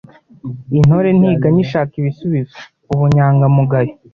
[0.79, 2.57] Intore ntiganya ishaka ibisubizo
[2.93, 3.93] Ubunyangamugayo